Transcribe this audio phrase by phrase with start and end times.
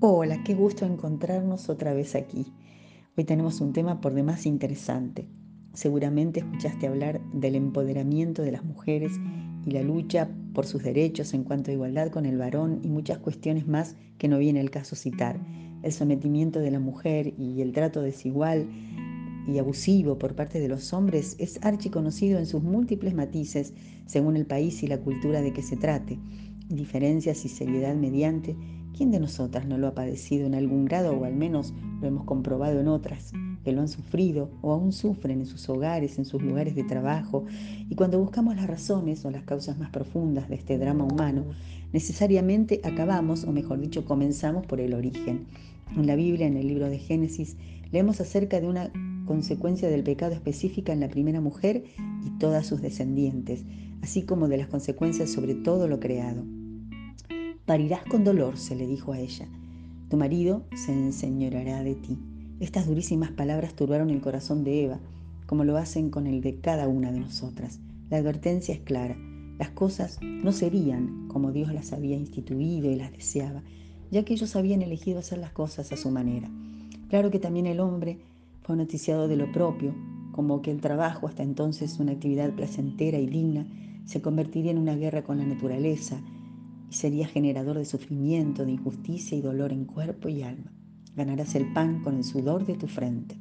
[0.00, 2.52] Hola, qué gusto encontrarnos otra vez aquí.
[3.16, 5.26] Hoy tenemos un tema por demás interesante.
[5.72, 9.10] Seguramente escuchaste hablar del empoderamiento de las mujeres
[9.66, 13.18] y la lucha por sus derechos en cuanto a igualdad con el varón y muchas
[13.18, 15.40] cuestiones más que no viene el caso citar.
[15.82, 18.68] El sometimiento de la mujer y el trato desigual
[19.48, 23.74] y abusivo por parte de los hombres es archiconocido en sus múltiples matices
[24.06, 26.20] según el país y la cultura de que se trate,
[26.68, 28.56] diferencias y seriedad mediante
[28.98, 32.24] ¿Quién de nosotras no lo ha padecido en algún grado o al menos lo hemos
[32.24, 33.30] comprobado en otras
[33.62, 37.44] que lo han sufrido o aún sufren en sus hogares, en sus lugares de trabajo?
[37.88, 41.44] Y cuando buscamos las razones o las causas más profundas de este drama humano,
[41.92, 45.46] necesariamente acabamos, o mejor dicho, comenzamos por el origen.
[45.96, 47.56] En la Biblia, en el libro de Génesis,
[47.92, 48.90] leemos acerca de una
[49.26, 51.84] consecuencia del pecado específica en la primera mujer
[52.26, 53.62] y todas sus descendientes,
[54.02, 56.57] así como de las consecuencias sobre todo lo creado.
[57.68, 59.46] Parirás con dolor, se le dijo a ella.
[60.08, 62.16] Tu marido se enseñorará de ti.
[62.60, 65.00] Estas durísimas palabras turbaron el corazón de Eva,
[65.44, 67.78] como lo hacen con el de cada una de nosotras.
[68.08, 69.18] La advertencia es clara.
[69.58, 73.62] Las cosas no serían como Dios las había instituido y las deseaba,
[74.10, 76.48] ya que ellos habían elegido hacer las cosas a su manera.
[77.10, 78.16] Claro que también el hombre
[78.62, 79.94] fue noticiado de lo propio,
[80.32, 83.66] como que el trabajo, hasta entonces una actividad placentera y digna,
[84.06, 86.18] se convertiría en una guerra con la naturaleza,
[86.90, 90.72] y sería generador de sufrimiento, de injusticia y dolor en cuerpo y alma.
[91.16, 93.36] Ganarás el pan con el sudor de tu frente.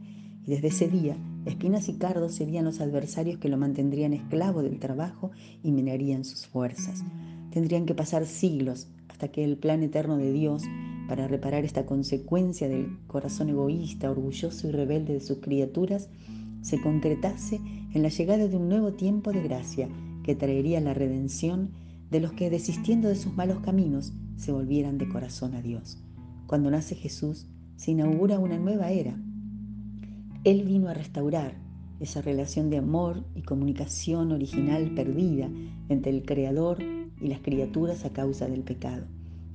[0.45, 4.80] Y desde ese día, espinas y cardos serían los adversarios que lo mantendrían esclavo del
[4.80, 5.31] trabajo
[5.64, 7.04] y minarían sus fuerzas.
[7.52, 10.64] Tendrían que pasar siglos hasta que el plan eterno de Dios
[11.08, 16.09] para reparar esta consecuencia del corazón egoísta, orgulloso y rebelde de sus criaturas
[16.61, 17.61] se concretase
[17.94, 19.88] en la llegada de un nuevo tiempo de gracia
[20.23, 21.72] que traería la redención
[22.10, 26.04] de los que desistiendo de sus malos caminos se volvieran de corazón a Dios.
[26.46, 29.16] Cuando nace Jesús, se inaugura una nueva era.
[30.44, 31.56] Él vino a restaurar
[32.00, 35.50] esa relación de amor y comunicación original perdida
[35.90, 36.78] entre el Creador
[37.20, 39.06] y las criaturas a causa del pecado.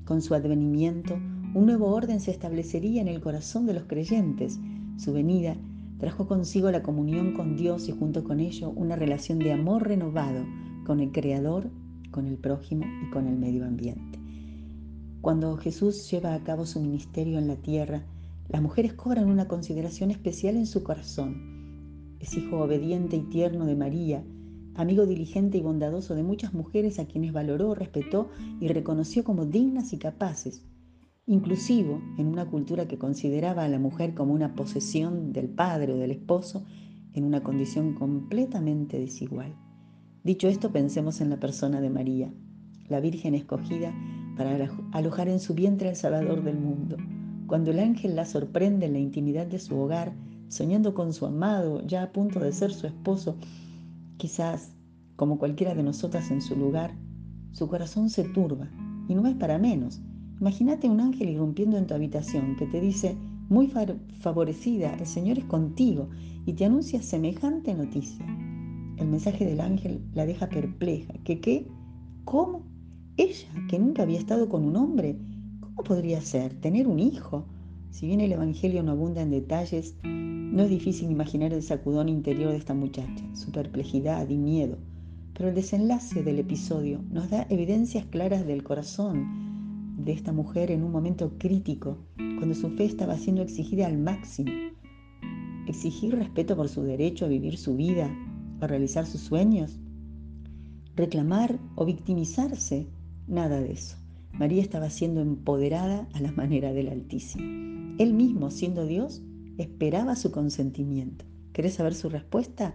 [0.05, 1.15] Con su advenimiento,
[1.55, 4.59] un nuevo orden se establecería en el corazón de los creyentes.
[4.97, 5.57] Su venida
[5.99, 10.45] trajo consigo la comunión con Dios y junto con ello una relación de amor renovado
[10.85, 11.71] con el Creador
[12.13, 14.21] con el prójimo y con el medio ambiente.
[15.21, 18.05] Cuando Jesús lleva a cabo su ministerio en la tierra,
[18.49, 22.17] las mujeres cobran una consideración especial en su corazón.
[22.21, 24.25] Es hijo obediente y tierno de María,
[24.75, 28.31] amigo diligente y bondadoso de muchas mujeres a quienes valoró, respetó
[28.61, 30.65] y reconoció como dignas y capaces,
[31.27, 35.97] inclusivo en una cultura que consideraba a la mujer como una posesión del padre o
[35.97, 36.65] del esposo
[37.13, 39.55] en una condición completamente desigual.
[40.25, 42.33] Dicho esto, pensemos en la persona de María,
[42.89, 43.93] la Virgen escogida
[44.37, 46.97] para alojar en su vientre al Salvador del mundo.
[47.49, 50.13] Cuando el ángel la sorprende en la intimidad de su hogar,
[50.47, 53.37] soñando con su amado, ya a punto de ser su esposo,
[54.17, 54.77] quizás,
[55.17, 56.95] como cualquiera de nosotras en su lugar,
[57.51, 58.71] su corazón se turba,
[59.09, 60.01] y no es para menos.
[60.41, 63.17] Imagínate un ángel irrumpiendo en tu habitación que te dice,
[63.49, 63.73] muy
[64.21, 66.11] favorecida, el Señor es contigo,
[66.47, 68.25] y te anuncia semejante noticia.
[68.97, 71.15] El mensaje del ángel la deja perpleja.
[71.25, 71.67] ¿Qué qué?
[72.25, 72.65] ¿Cómo?
[73.17, 75.19] Ella, que nunca había estado con un hombre,
[75.61, 76.55] ¿cómo podría ser?
[76.61, 77.47] ¿Tener un hijo?
[77.91, 82.51] Si bien el Evangelio no abunda en detalles, no es difícil imaginar el sacudón interior
[82.51, 84.79] de esta muchacha, su perplejidad y miedo.
[85.35, 90.83] Pero el desenlace del episodio nos da evidencias claras del corazón de esta mujer en
[90.83, 94.51] un momento crítico, cuando su fe estaba siendo exigida al máximo.
[95.67, 98.11] Exigir respeto por su derecho a vivir su vida,
[98.65, 99.79] a realizar sus sueños,
[100.95, 102.89] reclamar o victimizarse,
[103.27, 103.97] nada de eso.
[104.33, 107.45] María estaba siendo empoderada a la manera del Altísimo.
[107.99, 109.23] Él mismo, siendo Dios,
[109.59, 111.25] esperaba su consentimiento.
[111.53, 112.75] ¿Querés saber su respuesta?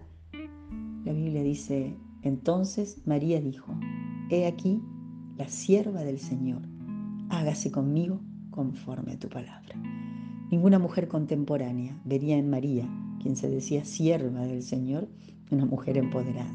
[1.04, 3.74] La Biblia dice, entonces María dijo,
[4.30, 4.82] He aquí
[5.36, 6.62] la sierva del Señor,
[7.28, 8.20] hágase conmigo
[8.50, 9.80] conforme a tu palabra.
[10.50, 12.88] Ninguna mujer contemporánea vería en María,
[13.20, 15.08] quien se decía sierva del Señor,
[15.50, 16.52] una mujer empoderada,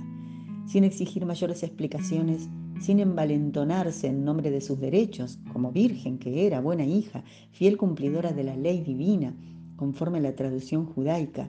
[0.65, 2.49] sin exigir mayores explicaciones,
[2.79, 8.33] sin envalentonarse en nombre de sus derechos, como virgen que era, buena hija, fiel cumplidora
[8.33, 9.35] de la ley divina,
[9.75, 11.47] conforme a la traducción judaica.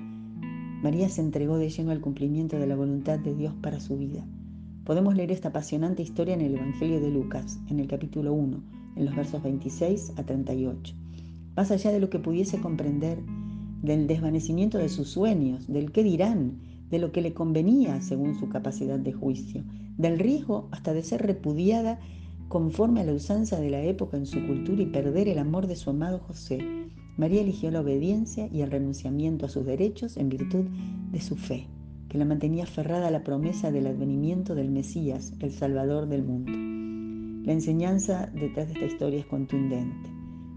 [0.83, 4.25] María se entregó de lleno al cumplimiento de la voluntad de Dios para su vida.
[4.85, 8.63] Podemos leer esta apasionante historia en el Evangelio de Lucas, en el capítulo 1,
[8.97, 10.95] en los versos 26 a 38.
[11.57, 13.19] Más allá de lo que pudiese comprender,
[13.83, 16.59] del desvanecimiento de sus sueños, del qué dirán,
[16.91, 19.65] de lo que le convenía según su capacidad de juicio,
[19.97, 21.99] del riesgo hasta de ser repudiada
[22.49, 25.77] conforme a la usanza de la época en su cultura y perder el amor de
[25.77, 26.59] su amado José,
[27.17, 30.65] María eligió la obediencia y el renunciamiento a sus derechos en virtud
[31.13, 31.69] de su fe,
[32.09, 36.53] que la mantenía aferrada a la promesa del advenimiento del Mesías, el Salvador del mundo.
[37.47, 40.11] La enseñanza detrás de esta historia es contundente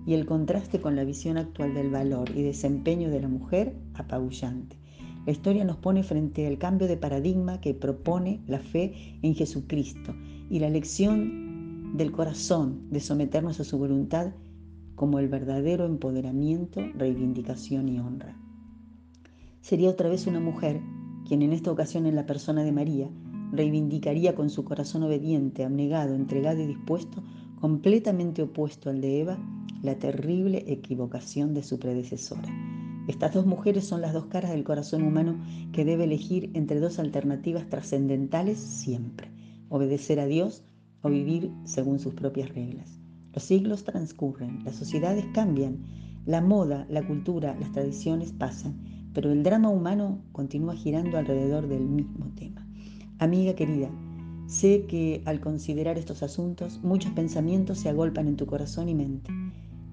[0.08, 4.78] y el contraste con la visión actual del valor y desempeño de la mujer apabullante.
[5.28, 10.16] La historia nos pone frente al cambio de paradigma que propone la fe en Jesucristo
[10.50, 14.32] y la lección del corazón de someternos a su voluntad
[14.96, 18.38] como el verdadero empoderamiento, reivindicación y honra.
[19.60, 20.80] Sería otra vez una mujer
[21.28, 23.10] quien en esta ocasión en la persona de María
[23.52, 27.22] reivindicaría con su corazón obediente, abnegado, entregado y dispuesto,
[27.60, 29.38] completamente opuesto al de Eva,
[29.84, 32.77] la terrible equivocación de su predecesora.
[33.08, 35.40] Estas dos mujeres son las dos caras del corazón humano
[35.72, 39.30] que debe elegir entre dos alternativas trascendentales siempre,
[39.70, 40.64] obedecer a Dios
[41.02, 43.00] o vivir según sus propias reglas.
[43.34, 45.86] Los siglos transcurren, las sociedades cambian,
[46.26, 48.76] la moda, la cultura, las tradiciones pasan,
[49.14, 52.68] pero el drama humano continúa girando alrededor del mismo tema.
[53.20, 53.90] Amiga querida,
[54.48, 59.32] sé que al considerar estos asuntos muchos pensamientos se agolpan en tu corazón y mente.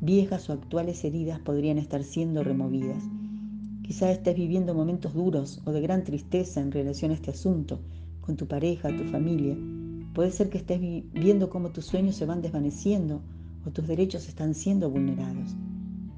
[0.07, 3.03] Viejas o actuales heridas podrían estar siendo removidas.
[3.83, 7.81] Quizá estés viviendo momentos duros o de gran tristeza en relación a este asunto,
[8.21, 9.57] con tu pareja, tu familia.
[10.13, 13.23] Puede ser que estés viendo cómo tus sueños se van desvaneciendo
[13.65, 15.57] o tus derechos están siendo vulnerados.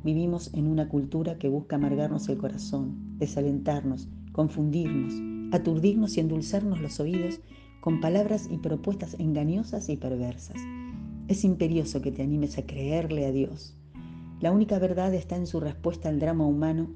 [0.02, 5.14] Vivimos en una cultura que busca amargarnos el corazón, desalentarnos, confundirnos,
[5.54, 7.38] aturdirnos y endulzarnos los oídos
[7.80, 10.60] con palabras y propuestas engañosas y perversas.
[11.28, 13.75] Es imperioso que te animes a creerle a Dios.
[14.38, 16.94] La única verdad está en su respuesta al drama humano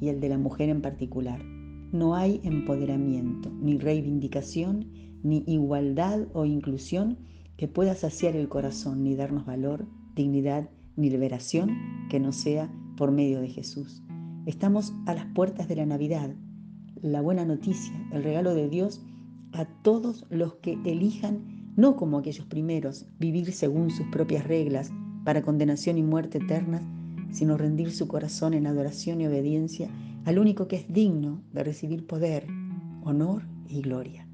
[0.00, 1.40] y el de la mujer en particular.
[1.92, 4.90] No hay empoderamiento, ni reivindicación,
[5.22, 7.18] ni igualdad o inclusión
[7.56, 9.86] que pueda saciar el corazón ni darnos valor,
[10.16, 11.76] dignidad ni liberación
[12.10, 14.02] que no sea por medio de Jesús.
[14.46, 16.34] Estamos a las puertas de la Navidad,
[17.00, 19.04] la buena noticia, el regalo de Dios
[19.52, 24.90] a todos los que elijan, no como aquellos primeros, vivir según sus propias reglas
[25.24, 26.82] para condenación y muerte eternas,
[27.30, 29.88] sino rendir su corazón en adoración y obediencia
[30.24, 32.46] al único que es digno de recibir poder,
[33.04, 34.26] honor y gloria.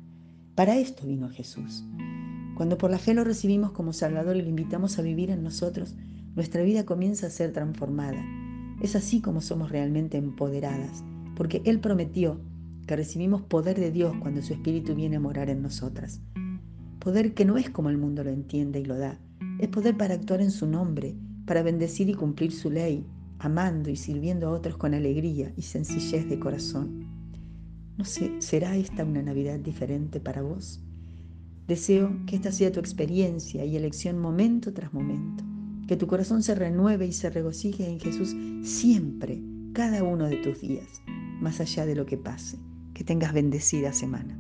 [0.55, 1.85] Para esto vino Jesús.
[2.57, 5.95] Cuando por la fe lo recibimos como Salvador y lo invitamos a vivir en nosotros,
[6.35, 8.21] nuestra vida comienza a ser transformada.
[8.83, 11.05] Es así como somos realmente empoderadas,
[11.37, 12.41] porque Él prometió
[12.87, 16.21] que recibimos poder de Dios cuando su Espíritu viene a morar en nosotras.
[16.99, 19.21] Poder que no es como el mundo lo entiende y lo da,
[19.59, 21.15] es poder para actuar en su nombre,
[21.47, 23.05] para bendecir y cumplir su ley,
[23.39, 27.07] amando y sirviendo a otros con alegría y sencillez de corazón.
[27.97, 30.81] No sé, ¿será esta una Navidad diferente para vos?
[31.67, 35.45] Deseo que esta sea tu experiencia y elección momento tras momento.
[35.87, 40.61] Que tu corazón se renueve y se regocije en Jesús siempre, cada uno de tus
[40.61, 41.03] días,
[41.41, 42.59] más allá de lo que pase.
[42.95, 44.39] Que tengas bendecida semana.